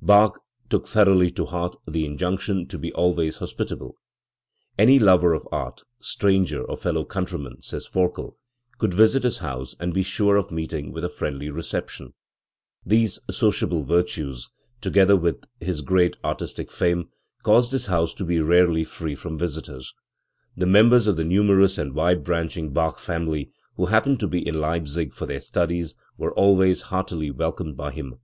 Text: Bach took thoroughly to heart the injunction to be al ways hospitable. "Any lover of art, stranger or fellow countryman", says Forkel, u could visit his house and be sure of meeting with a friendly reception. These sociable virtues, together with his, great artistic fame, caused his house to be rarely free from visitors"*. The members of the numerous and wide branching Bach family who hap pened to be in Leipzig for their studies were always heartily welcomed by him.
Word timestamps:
Bach 0.00 0.40
took 0.70 0.88
thoroughly 0.88 1.30
to 1.32 1.44
heart 1.44 1.76
the 1.86 2.06
injunction 2.06 2.66
to 2.68 2.78
be 2.78 2.94
al 2.96 3.12
ways 3.14 3.36
hospitable. 3.36 3.94
"Any 4.78 4.98
lover 4.98 5.34
of 5.34 5.46
art, 5.52 5.82
stranger 6.00 6.62
or 6.64 6.78
fellow 6.78 7.04
countryman", 7.04 7.60
says 7.60 7.86
Forkel, 7.86 8.28
u 8.30 8.34
could 8.78 8.94
visit 8.94 9.22
his 9.22 9.36
house 9.40 9.76
and 9.78 9.92
be 9.92 10.02
sure 10.02 10.36
of 10.36 10.50
meeting 10.50 10.92
with 10.92 11.04
a 11.04 11.10
friendly 11.10 11.50
reception. 11.50 12.14
These 12.86 13.18
sociable 13.30 13.82
virtues, 13.84 14.48
together 14.80 15.14
with 15.14 15.44
his, 15.60 15.82
great 15.82 16.16
artistic 16.24 16.72
fame, 16.72 17.10
caused 17.42 17.72
his 17.72 17.84
house 17.84 18.14
to 18.14 18.24
be 18.24 18.40
rarely 18.40 18.84
free 18.84 19.14
from 19.14 19.36
visitors"*. 19.36 19.92
The 20.56 20.64
members 20.64 21.06
of 21.06 21.16
the 21.16 21.22
numerous 21.24 21.76
and 21.76 21.94
wide 21.94 22.24
branching 22.24 22.72
Bach 22.72 22.98
family 22.98 23.50
who 23.76 23.84
hap 23.84 24.04
pened 24.06 24.20
to 24.20 24.26
be 24.26 24.48
in 24.48 24.58
Leipzig 24.58 25.12
for 25.12 25.26
their 25.26 25.42
studies 25.42 25.96
were 26.16 26.32
always 26.32 26.80
heartily 26.88 27.30
welcomed 27.30 27.76
by 27.76 27.90
him. 27.90 28.14